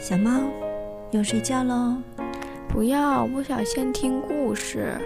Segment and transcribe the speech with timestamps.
[0.00, 0.30] 小猫，
[1.10, 1.94] 要睡觉喽？
[2.70, 4.96] 不要，我想先听故事。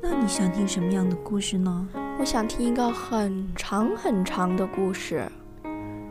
[0.00, 1.88] 那你想听什么样的故事呢？
[2.20, 5.24] 我想听一个很长很长的故事。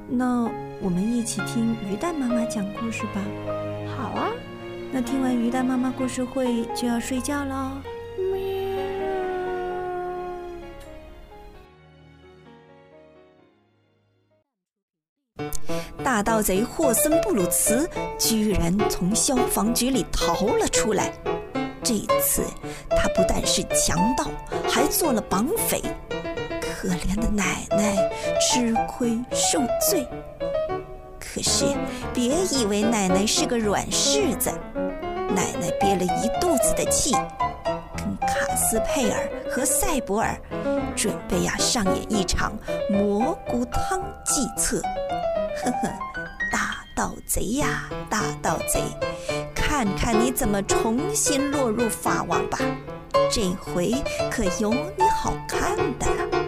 [0.09, 0.43] 那
[0.81, 3.21] 我们一起听鱼蛋妈妈讲故事吧。
[3.95, 4.27] 好啊。
[4.91, 7.77] 那听完鱼蛋妈妈故事会就要睡觉喽。
[16.21, 21.11] 盗贼霍森布鲁茨居然从消防局里逃了出来。
[21.83, 22.43] 这次
[22.89, 24.25] 他不但是强盗，
[24.69, 25.81] 还做了绑匪。
[26.61, 27.95] 可怜的奶奶
[28.39, 30.07] 吃亏受罪。
[31.19, 31.65] 可是
[32.13, 34.51] 别以为奶奶是个软柿子，
[35.29, 37.13] 奶奶憋了一肚子的气，
[37.95, 40.35] 跟卡斯佩尔和塞博尔
[40.95, 42.53] 准备呀上演一场
[42.89, 44.81] 蘑菇汤计策。
[45.57, 45.89] 呵呵，
[46.51, 48.81] 大盗贼呀，大盗贼，
[49.53, 52.59] 看看你怎么重新落入法网吧！
[53.29, 53.93] 这回
[54.29, 56.45] 可有你好看的了，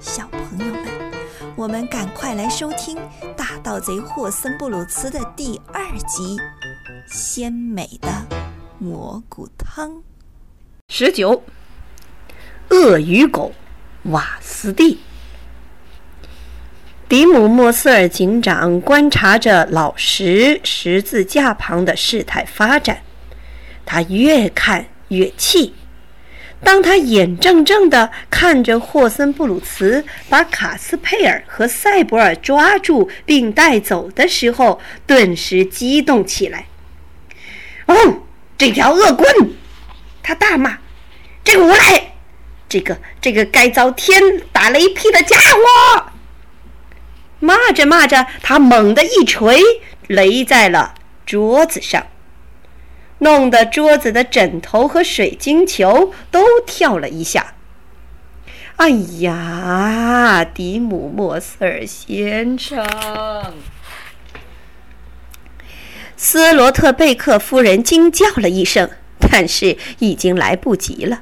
[0.00, 1.12] 小朋友们，
[1.56, 2.96] 我们赶快来收听
[3.34, 6.36] 《大盗贼霍森布鲁茨》的第二集
[7.06, 8.08] 《鲜美的
[8.78, 9.90] 蘑菇汤》。
[10.88, 11.42] 十九，
[12.70, 13.52] 鳄鱼狗
[14.04, 15.00] 瓦斯蒂。
[17.14, 23.02] 迪姆·莫瑟尔警长观察着老石十字架旁的事态发展，
[23.86, 25.74] 他越看越气。
[26.64, 36.66] 当他眼睁睁地看着霍森布鲁茨把卡斯佩尔和塞博尔抓住并带走的时候，顿时激动起来。
[37.86, 38.22] “哦，
[38.58, 39.32] 这条恶棍！”
[40.20, 40.78] 他大骂
[41.44, 42.14] ，“这个无赖，
[42.68, 46.10] 这个这个该遭天打雷劈的家伙！”
[47.44, 49.60] 骂着骂着，他猛地一锤，
[50.08, 50.94] 擂在了
[51.26, 52.06] 桌子上，
[53.18, 57.54] 弄得桌子的枕头和水晶球都跳了一下。
[58.76, 58.88] 哎
[59.20, 62.82] 呀，迪姆·莫瑟尔先生！
[66.16, 68.90] 斯罗特贝克夫人惊叫了一声，
[69.20, 71.20] 但是已经来不及了，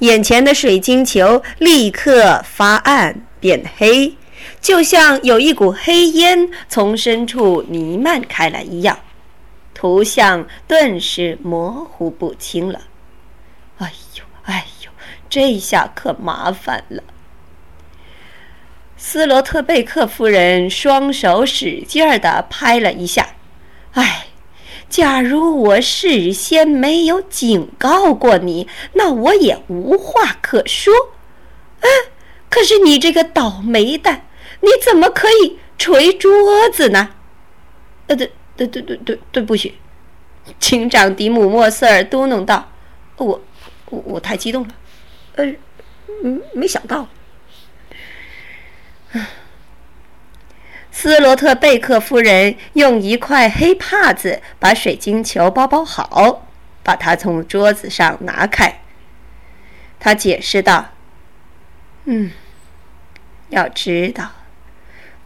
[0.00, 4.16] 眼前的水晶球立刻发暗变黑。
[4.60, 8.98] 就像有一股黑烟从深处弥漫开来一样，
[9.74, 12.82] 图像顿时模糊不清了。
[13.78, 14.90] 哎呦，哎呦，
[15.28, 17.02] 这下可麻烦了！
[18.96, 23.34] 斯罗特贝克夫人双手使劲儿地拍了一下。
[23.94, 24.26] 哎，
[24.88, 30.94] 假如我事先没有警告过你，那我也无话可说。
[31.80, 31.90] 嗯，
[32.48, 34.26] 可是你这个倒霉蛋！
[34.62, 37.10] 你怎么可以捶桌子呢？
[38.06, 39.76] 呃，对对对对对，对不起，
[40.58, 42.72] 警长迪姆·莫瑟尔嘟囔道
[43.18, 43.42] ：“我
[43.90, 44.74] 我我太激动了，
[45.36, 45.44] 呃，
[46.22, 47.08] 没，没想到。”
[50.90, 56.46] 斯罗特贝克夫人用一块黑帕子把水晶球包包好，
[56.82, 58.82] 把它从桌子上拿开。
[59.98, 60.90] 他解释道
[62.04, 62.30] ：“嗯，
[63.48, 64.30] 要知道。”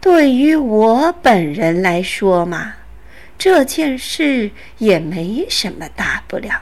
[0.09, 2.75] 对于我本人来说嘛，
[3.37, 6.61] 这件事也没什么大不了。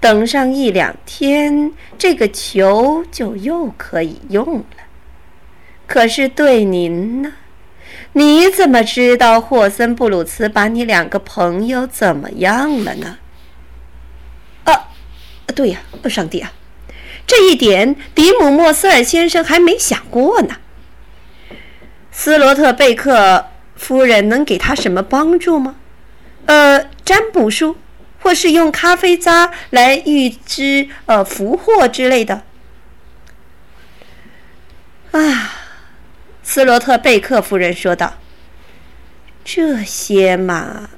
[0.00, 4.64] 等上一两天，这个球就又可以用了。
[5.86, 7.34] 可是对您呢？
[8.14, 13.18] 你怎么知道霍森布鲁茨把你两个朋友怎么样了呢？
[14.64, 14.88] 啊，
[15.54, 16.50] 对呀，上帝啊，
[17.26, 20.56] 这一点迪姆·莫瑟尔先生还没想过呢。
[22.20, 23.46] 斯罗特贝克
[23.76, 25.76] 夫人能给他什么帮助吗？
[26.46, 27.76] 呃，占卜术，
[28.18, 32.42] 或是用咖啡渣来预知呃福祸之类的。
[35.12, 35.54] 啊，
[36.42, 38.14] 斯罗特贝克夫人说道
[39.44, 40.90] ：“这些嘛，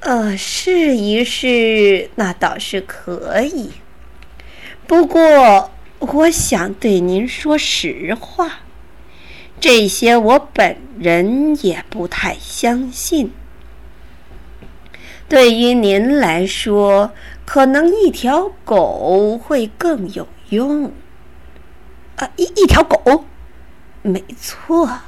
[0.00, 3.72] 呃，试一试那倒是可以。
[4.86, 8.60] 不过，我想对您说实话。”
[9.62, 13.32] 这些我本人也不太相信。
[15.28, 17.12] 对于您来说，
[17.44, 20.92] 可能一条狗会更有用。
[22.16, 23.24] 啊，一一条狗，
[24.02, 24.98] 没错，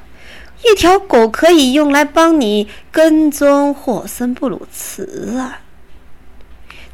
[0.63, 5.63] 一条狗可以用来帮你跟踪霍森布鲁茨啊。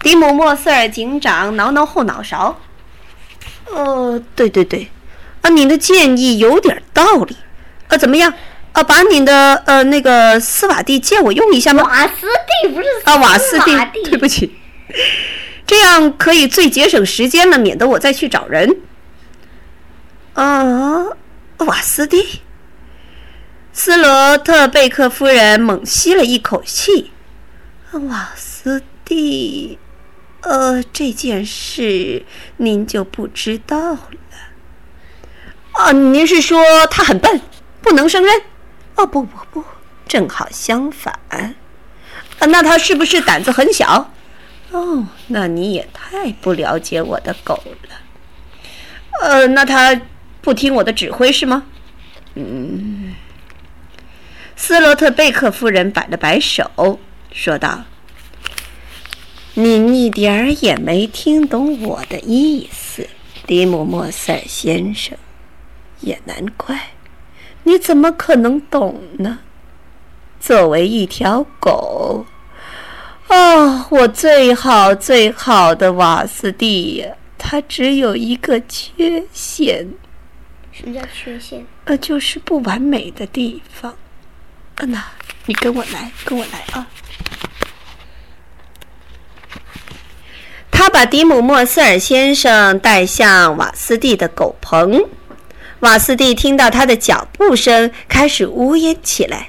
[0.02, 2.58] 迪姆·莫瑟尔警长挠挠后脑勺。
[3.66, 4.88] 呃，对对对，
[5.42, 7.36] 啊，你的建议有点道理。
[7.90, 8.32] 呃，怎么样？
[8.72, 11.82] 呃，把你的呃那个斯瓦蒂借我用一下吗？
[11.82, 12.26] 瓦斯
[12.62, 14.54] 蒂不是啊，瓦斯蒂，对不起，
[15.66, 18.76] 这样可以最节省时间了，免得我再去找人。
[20.34, 21.04] 啊，
[21.58, 22.42] 瓦斯蒂，
[23.72, 27.10] 斯罗特贝克夫人猛吸了一口气。
[27.90, 29.80] 瓦斯蒂，
[30.42, 32.24] 呃，这件事
[32.58, 33.98] 您就不知道了。
[35.72, 37.40] 啊，您是说他很笨，
[37.82, 38.42] 不能胜任？
[38.96, 39.64] 哦，不不不，
[40.06, 41.18] 正好相反。
[42.40, 44.12] 那他是不是胆子很小？
[44.70, 47.96] 哦，那你也太不了解我的狗了。
[49.20, 50.00] 呃，那他
[50.40, 51.64] 不听我的指挥是吗？
[52.34, 53.14] 嗯。
[54.56, 57.00] 斯罗特贝克夫人摆了摆手，
[57.32, 57.84] 说道
[59.54, 63.08] ：“您一点儿也没听懂我的意思，
[63.46, 65.16] 迪姆莫塞先生。
[66.00, 66.90] 也难怪，
[67.64, 69.38] 你怎么可能懂呢？
[70.40, 72.24] 作为一条狗，
[73.28, 79.86] 哦，我最好最好的瓦斯蒂呀，它只有一个缺陷。
[80.72, 81.64] 什么叫缺陷？
[81.84, 83.94] 呃，就是不完美的地方。
[84.76, 85.04] 安娜，
[85.44, 86.86] 你跟我来，跟我来啊！
[90.70, 95.04] 他把迪姆莫斯尔先生带向瓦斯蒂的狗棚。
[95.80, 99.48] 瓦斯蒂听到他的脚步声，开始呜咽起来，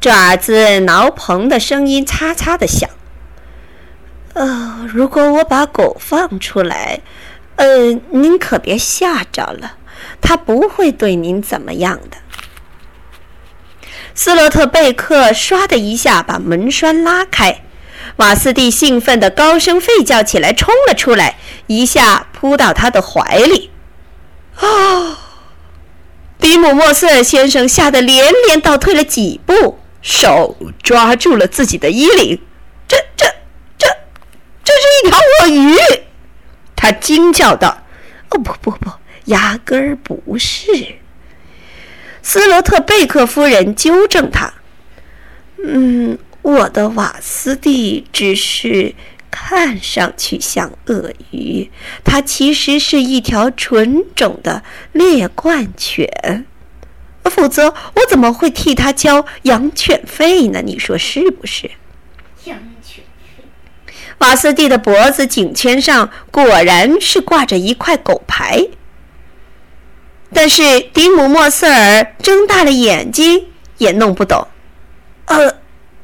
[0.00, 2.88] 爪子挠棚的声音嚓嚓的响。
[4.34, 7.00] 呃，如果我把狗放出来，
[7.56, 9.74] 呃，您可别吓着了，
[10.20, 12.16] 它不会对您怎么样的。
[14.14, 17.62] 斯洛特贝克唰的一下把门栓拉开，
[18.16, 23.70] 瓦斯蒂兴奋地高声吠叫起来，冲了出来，一下扑到他的怀里。
[24.54, 25.31] 啊！
[26.42, 32.40] 比姆莫瑟尔先生吓得连连倒退了几步，手抓住了自己的衣领。
[32.88, 33.24] 这、这、
[33.78, 33.86] 这，
[34.64, 35.76] 这是一条鳄鱼！
[36.74, 37.84] 他惊叫道
[38.30, 38.90] ：“哦，不不不，
[39.26, 40.66] 压根儿不是。”
[42.22, 44.52] 斯罗特贝克夫人纠正他
[45.64, 48.96] ：“嗯，我的瓦斯蒂只是
[49.32, 51.70] 看上去像鳄鱼，
[52.04, 54.62] 它其实是一条纯种的
[54.92, 56.46] 猎冠犬。
[57.24, 60.60] 否则，我怎么会替它交养犬费呢？
[60.62, 61.70] 你说是不是？”
[62.44, 63.02] 养犬
[63.36, 63.44] 费。
[64.18, 68.66] 瓦斯蒂的脖子颈圈上果然是挂着一块狗牌。
[70.34, 73.46] 但是迪姆莫瑟尔睁大了眼睛，
[73.78, 74.48] 也弄不懂。
[75.26, 75.58] 呃，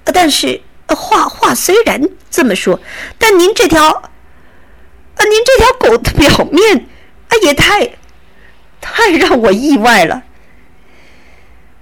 [0.05, 2.01] 但是话话虽然
[2.39, 2.79] 这么说，
[3.19, 6.87] 但您这条，呃，您这条狗的表面，
[7.27, 7.97] 啊，也太，
[8.81, 10.23] 太让我意外了。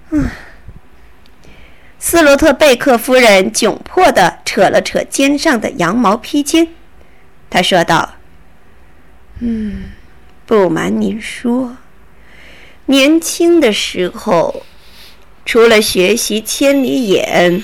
[0.08, 0.30] 嗯，
[1.98, 6.68] 斯罗特贝克夫人窘迫地扯了扯肩上的羊毛披肩，
[7.50, 8.14] 她说道
[9.40, 9.90] ：“嗯，
[10.46, 11.76] 不瞒您说。”
[12.88, 14.64] 年轻的时候，
[15.44, 17.62] 除了学习千里眼，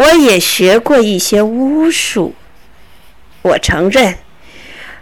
[0.00, 2.34] 我也学过一些巫术。
[3.42, 4.16] 我承认，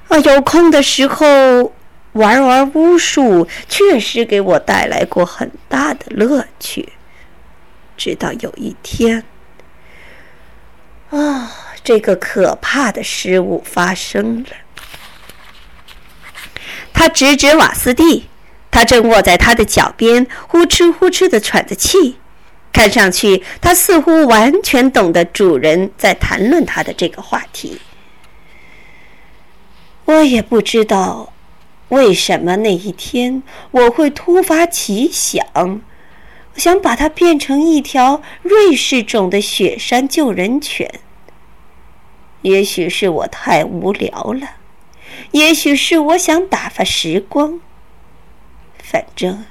[0.08, 1.72] 啊，有空的时候
[2.14, 6.88] 玩玩巫术，确实给我带来过很大的乐趣。
[7.96, 9.22] 直到有一天，
[11.10, 11.52] 啊，
[11.84, 14.50] 这个可怕的失误发生了。
[16.92, 18.28] 他指指瓦斯蒂，
[18.72, 22.16] 他正卧在他的脚边，呼哧呼哧地喘着气。
[22.78, 27.76] 看上去，他似乎完全懂得主人在谈论他的这个话题。
[30.04, 31.32] 我也不知道
[31.88, 33.42] 为什么那一天
[33.72, 35.44] 我会突发奇想，
[36.54, 40.88] 想把它变成一条瑞士种的雪山救人犬。
[42.42, 44.50] 也许是我太无聊了。
[45.32, 47.60] 也许是我想打发时光。
[48.80, 49.44] 反正，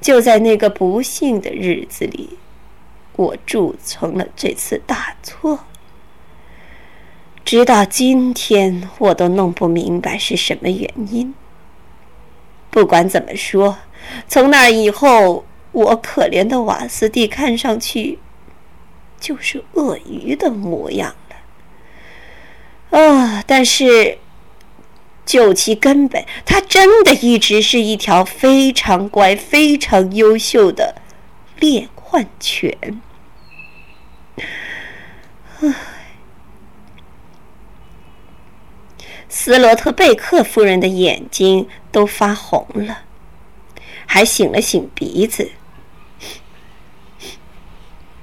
[0.00, 2.38] 就在那个不幸的日子里，
[3.20, 5.58] 我铸成了这次大错。
[7.44, 11.34] 直到今天，我都弄不明白是什么原因。
[12.70, 13.76] 不管怎么说，
[14.26, 18.18] 从那以后，我可怜的瓦斯蒂看上去
[19.20, 21.14] 就是鳄鱼的模样
[22.90, 22.98] 了。
[22.98, 24.16] 啊，但是。
[25.26, 30.96] 就其根本，它真的一直是一条非常乖、非常优秀的
[31.60, 33.00] 猎幻犬。
[35.62, 35.74] 唉，
[39.28, 43.00] 斯罗特贝克夫人的眼睛都发红了，
[44.06, 45.50] 还擤了擤鼻子。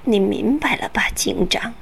[0.05, 1.73] 你明白了吧，警长？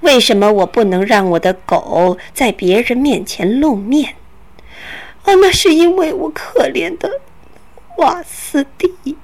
[0.00, 4.14] 为什么我不能让我的狗在别人面前露面？
[5.24, 7.20] 哦，那是因为我可怜的
[7.96, 9.16] 瓦斯蒂。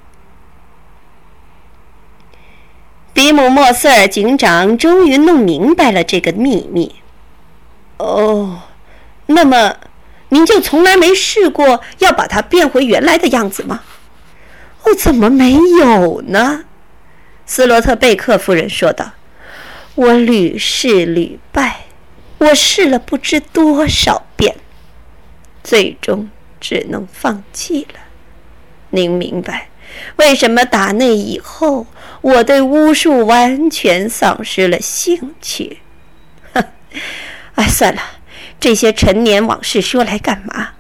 [3.12, 6.94] 比姆莫瑟尔警长终于弄明白了这个秘密。
[7.96, 8.62] 哦，
[9.26, 9.76] 那么
[10.28, 13.82] 您就从来没试过要把它变回原来的样子吗？
[14.84, 16.64] 哦，怎么没有呢？
[17.44, 19.12] 斯罗特贝克夫人说道。
[19.96, 21.86] 我屡试屡败，
[22.38, 24.56] 我试了不知多少遍，
[25.62, 26.28] 最终
[26.60, 28.00] 只能放弃了。
[28.90, 29.68] 您明白
[30.16, 31.86] 为什么打那以后
[32.24, 35.80] 我对巫术完全丧失了兴趣？
[36.54, 36.64] 哼，
[37.54, 38.00] 哎，算了，
[38.58, 40.70] 这些陈年往事说来干嘛？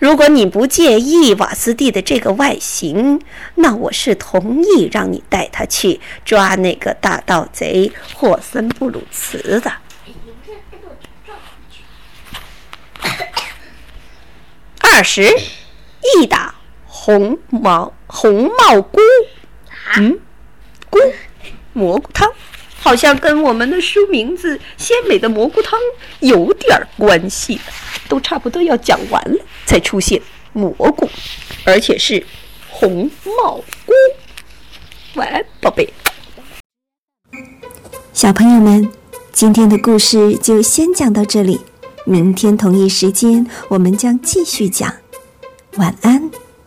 [0.00, 3.20] 如果你不介意瓦斯蒂的这个外形，
[3.54, 9.72] 那我是同意让你带他去抓那个大盗贼霍森布鲁茨的。
[14.80, 15.32] 二十，
[16.16, 18.98] 一打红毛红帽菇，
[19.96, 20.18] 嗯，
[21.72, 22.30] 蘑菇汤，
[22.80, 25.78] 好像跟我们的书名字《鲜美的蘑菇汤》
[26.20, 27.60] 有点关系。
[28.08, 30.18] 都差不多要讲完了，才出现
[30.54, 31.06] 蘑菇，
[31.64, 32.24] 而且是
[32.70, 33.92] 红帽菇。
[35.14, 35.92] 晚安，宝贝。
[38.14, 38.90] 小朋友们，
[39.30, 41.60] 今天的故事就先讲到这里，
[42.06, 44.90] 明天同一时间我们将继续讲。
[45.76, 46.30] 晚安。